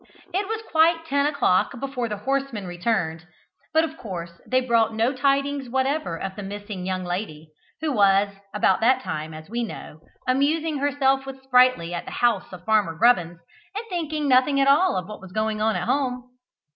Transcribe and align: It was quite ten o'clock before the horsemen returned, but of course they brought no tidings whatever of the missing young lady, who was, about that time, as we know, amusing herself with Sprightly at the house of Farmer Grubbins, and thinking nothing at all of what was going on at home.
It 0.33 0.47
was 0.47 0.63
quite 0.71 1.05
ten 1.05 1.27
o'clock 1.27 1.79
before 1.79 2.09
the 2.09 2.17
horsemen 2.17 2.65
returned, 2.65 3.27
but 3.71 3.83
of 3.83 3.97
course 3.99 4.31
they 4.47 4.59
brought 4.59 4.95
no 4.95 5.13
tidings 5.13 5.69
whatever 5.69 6.19
of 6.19 6.35
the 6.35 6.41
missing 6.41 6.87
young 6.87 7.03
lady, 7.03 7.51
who 7.81 7.91
was, 7.93 8.29
about 8.51 8.79
that 8.79 9.03
time, 9.03 9.31
as 9.35 9.47
we 9.47 9.63
know, 9.63 9.99
amusing 10.27 10.79
herself 10.79 11.27
with 11.27 11.39
Sprightly 11.43 11.93
at 11.93 12.05
the 12.05 12.11
house 12.13 12.51
of 12.51 12.65
Farmer 12.65 12.95
Grubbins, 12.95 13.39
and 13.75 13.85
thinking 13.89 14.27
nothing 14.27 14.59
at 14.59 14.67
all 14.67 14.97
of 14.97 15.07
what 15.07 15.21
was 15.21 15.31
going 15.33 15.61
on 15.61 15.75
at 15.75 15.83
home. 15.85 16.31